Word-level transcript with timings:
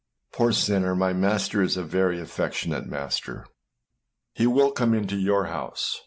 Poor 0.33 0.51
sinner, 0.51 0.95
my 0.95 1.13
Master 1.13 1.61
is 1.61 1.77
a 1.77 1.83
very 1.83 2.19
affectionate 2.19 2.87
Master. 2.87 3.45
He 4.33 4.47
will 4.47 4.71
come 4.71 4.95
into 4.95 5.15
your 5.15 5.45
house. 5.45 5.99